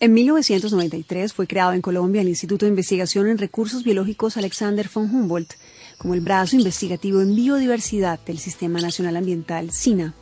[0.00, 5.12] En 1993 fue creado en Colombia el Instituto de Investigación en Recursos Biológicos Alexander von
[5.12, 5.54] Humboldt
[5.98, 10.14] como el brazo investigativo en biodiversidad del Sistema Nacional Ambiental, SINA.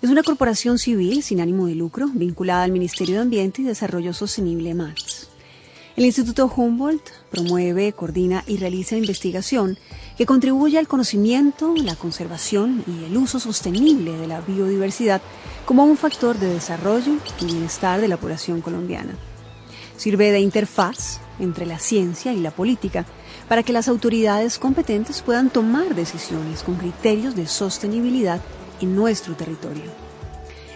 [0.00, 4.14] Es una corporación civil sin ánimo de lucro vinculada al Ministerio de Ambiente y Desarrollo
[4.14, 5.21] Sostenible MATS.
[5.94, 9.76] El Instituto Humboldt promueve, coordina y realiza investigación
[10.16, 15.20] que contribuye al conocimiento, la conservación y el uso sostenible de la biodiversidad
[15.66, 19.16] como un factor de desarrollo y bienestar de la población colombiana.
[19.98, 23.04] Sirve de interfaz entre la ciencia y la política
[23.46, 28.40] para que las autoridades competentes puedan tomar decisiones con criterios de sostenibilidad
[28.80, 29.90] en nuestro territorio.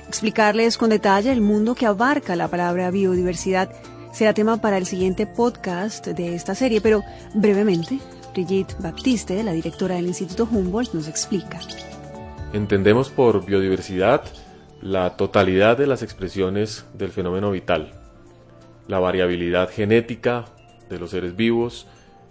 [0.09, 3.71] Explicarles con detalle el mundo que abarca la palabra biodiversidad
[4.17, 7.99] será tema para el siguiente podcast de esta serie, pero brevemente,
[8.33, 11.61] Brigitte Baptiste, la directora del Instituto Humboldt, nos explica.
[12.55, 14.25] Entendemos por biodiversidad
[14.81, 17.93] la totalidad de las expresiones del fenómeno vital,
[18.89, 20.47] la variabilidad genética
[20.89, 21.87] de los seres vivos,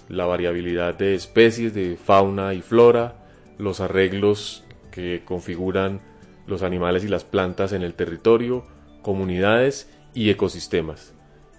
[0.09, 3.13] la variabilidad de especies de fauna y flora,
[3.59, 6.01] los arreglos que configuran
[6.47, 8.65] los animales y las plantas en el territorio,
[9.03, 11.15] comunidades y ecosistemas.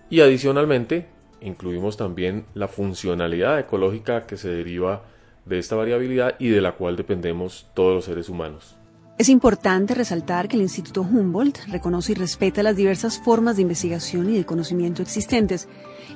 [0.08, 1.06] Y adicionalmente,
[1.40, 5.02] incluimos también la funcionalidad ecológica que se deriva
[5.44, 8.76] de esta variabilidad y de la cual dependemos todos los seres humanos.
[9.18, 14.28] Es importante resaltar que el Instituto Humboldt reconoce y respeta las diversas formas de investigación
[14.28, 15.68] y de conocimiento existentes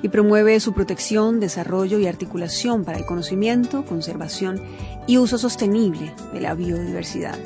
[0.03, 4.61] y promueve su protección, desarrollo y articulación para el conocimiento, conservación
[5.07, 7.39] y uso sostenible de la biodiversidad.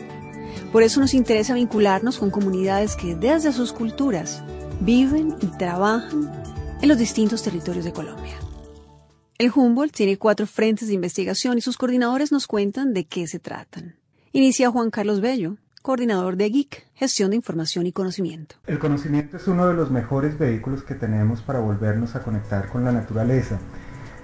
[0.73, 4.43] Por eso nos interesa vincularnos con comunidades que desde sus culturas
[4.81, 6.31] viven y trabajan
[6.81, 8.35] en los distintos territorios de Colombia.
[9.37, 13.39] El Humboldt tiene cuatro frentes de investigación y sus coordinadores nos cuentan de qué se
[13.39, 13.95] tratan.
[14.31, 18.55] Inicia Juan Carlos Bello, coordinador de GIC, Gestión de Información y Conocimiento.
[18.65, 22.83] El conocimiento es uno de los mejores vehículos que tenemos para volvernos a conectar con
[22.83, 23.59] la naturaleza.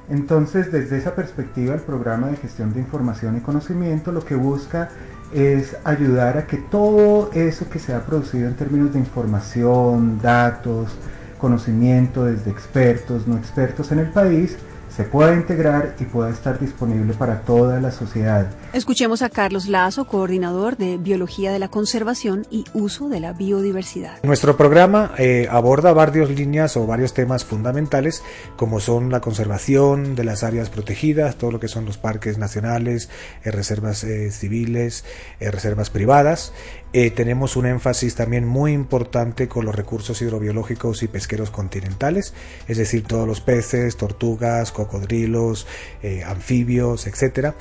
[0.10, 4.90] Entonces, desde esa perspectiva, el programa de gestión de información y conocimiento lo que busca
[5.34, 10.92] es ayudar a que todo eso que se ha producido en términos de información, datos,
[11.38, 14.58] conocimiento desde expertos, no expertos en el país,
[14.96, 18.48] se pueda integrar y pueda estar disponible para toda la sociedad.
[18.74, 24.22] Escuchemos a Carlos Lazo, coordinador de Biología de la Conservación y Uso de la Biodiversidad.
[24.24, 28.22] Nuestro programa eh, aborda varias líneas o varios temas fundamentales,
[28.58, 33.10] como son la conservación de las áreas protegidas, todo lo que son los parques nacionales,
[33.44, 35.06] eh, reservas eh, civiles,
[35.40, 36.54] reservas privadas.
[36.92, 42.34] tenemos un énfasis también muy importante con los recursos hidrobiológicos y pesqueros continentales,
[42.68, 45.68] es decir, todos los peces, tortugas, cocodrilos,
[46.26, 47.56] anfibios, etcétera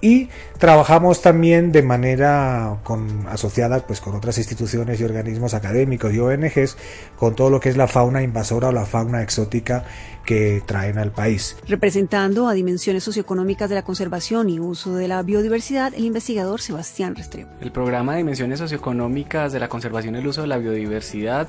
[0.00, 0.28] y
[0.58, 6.76] trabajamos también de manera con, asociada pues, con otras instituciones y organismos académicos y ONGs
[7.16, 9.84] con todo lo que es la fauna invasora o la fauna exótica
[10.24, 11.56] que traen al país.
[11.66, 17.14] Representando a dimensiones socioeconómicas de la conservación y uso de la biodiversidad, el investigador Sebastián
[17.14, 17.50] Restrepo.
[17.60, 21.48] El programa de dimensiones socioeconómicas de la conservación y el uso de la biodiversidad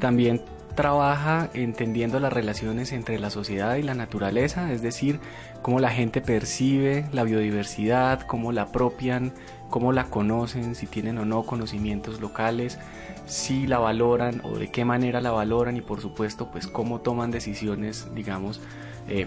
[0.00, 0.42] también
[0.76, 5.18] trabaja entendiendo las relaciones entre la sociedad y la naturaleza, es decir,
[5.62, 9.32] cómo la gente percibe la biodiversidad, cómo la apropian,
[9.68, 12.78] cómo la conocen, si tienen o no conocimientos locales,
[13.26, 17.32] si la valoran o de qué manera la valoran y por supuesto pues cómo toman
[17.32, 18.60] decisiones, digamos,
[19.08, 19.26] eh,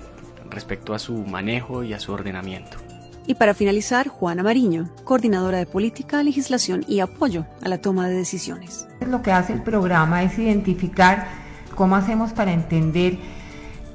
[0.49, 2.77] respecto a su manejo y a su ordenamiento.
[3.29, 8.15] Y para finalizar, Juana Mariño, coordinadora de política, legislación y apoyo a la toma de
[8.15, 8.87] decisiones.
[9.05, 11.27] Lo que hace el programa es identificar
[11.79, 13.17] cómo hacemos para entender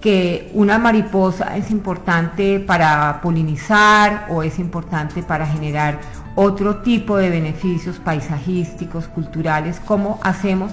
[0.00, 6.00] que una mariposa es importante para polinizar o es importante para generar
[6.34, 10.72] otro tipo de beneficios paisajísticos, culturales, cómo hacemos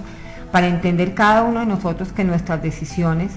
[0.53, 3.33] para entender cada uno de nosotros que nuestras decisiones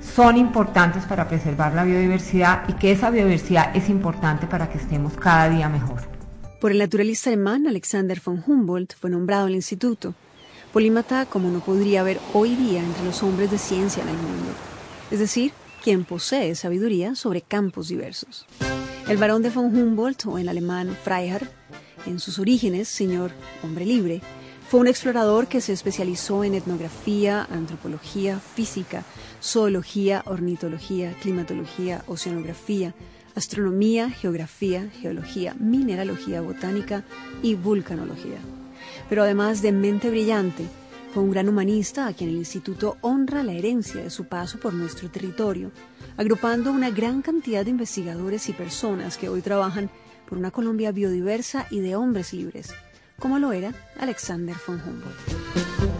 [0.00, 5.14] son importantes para preservar la biodiversidad y que esa biodiversidad es importante para que estemos
[5.14, 5.98] cada día mejor.
[6.60, 10.14] Por el naturalista alemán Alexander von Humboldt fue nombrado el instituto,
[10.76, 14.52] polímata como no podría haber hoy día entre los hombres de ciencia en el mundo,
[15.10, 15.52] es decir,
[15.82, 18.44] quien posee sabiduría sobre campos diversos.
[19.08, 21.50] El barón de von Humboldt, o en alemán Freiherr,
[22.04, 23.30] en sus orígenes, señor
[23.62, 24.20] hombre libre,
[24.68, 29.02] Fue un explorador que se especializó en etnografía, antropología, física,
[29.42, 32.92] zoología, ornitología, climatología, oceanografía,
[33.34, 37.02] astronomía, geografía, geología, mineralogía, botánica
[37.42, 38.40] y vulcanología.
[39.08, 40.64] Pero además de mente brillante,
[41.12, 44.74] fue un gran humanista a quien el instituto honra la herencia de su paso por
[44.74, 45.70] nuestro territorio,
[46.16, 49.90] agrupando una gran cantidad de investigadores y personas que hoy trabajan
[50.28, 52.74] por una Colombia biodiversa y de hombres libres,
[53.18, 55.95] como lo era Alexander von Humboldt.